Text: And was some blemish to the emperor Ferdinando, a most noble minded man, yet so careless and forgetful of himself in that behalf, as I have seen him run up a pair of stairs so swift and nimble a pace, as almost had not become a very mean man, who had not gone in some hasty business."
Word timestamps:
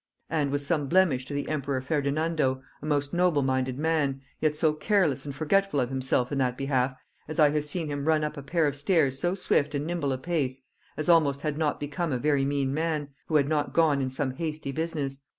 And 0.31 0.49
was 0.49 0.65
some 0.65 0.87
blemish 0.87 1.25
to 1.25 1.33
the 1.35 1.47
emperor 1.47 1.79
Ferdinando, 1.79 2.63
a 2.81 2.85
most 2.87 3.13
noble 3.13 3.43
minded 3.43 3.77
man, 3.77 4.21
yet 4.39 4.57
so 4.57 4.73
careless 4.73 5.25
and 5.25 5.35
forgetful 5.35 5.79
of 5.79 5.89
himself 5.89 6.31
in 6.31 6.39
that 6.39 6.57
behalf, 6.57 6.95
as 7.27 7.37
I 7.37 7.49
have 7.49 7.65
seen 7.65 7.87
him 7.91 8.05
run 8.05 8.23
up 8.23 8.35
a 8.35 8.41
pair 8.41 8.65
of 8.65 8.75
stairs 8.75 9.19
so 9.19 9.35
swift 9.35 9.75
and 9.75 9.85
nimble 9.85 10.11
a 10.11 10.17
pace, 10.17 10.63
as 10.97 11.07
almost 11.07 11.41
had 11.41 11.55
not 11.55 11.79
become 11.79 12.11
a 12.11 12.17
very 12.17 12.45
mean 12.45 12.73
man, 12.73 13.09
who 13.27 13.35
had 13.35 13.47
not 13.47 13.73
gone 13.75 14.01
in 14.01 14.09
some 14.09 14.31
hasty 14.31 14.71
business." 14.71 15.19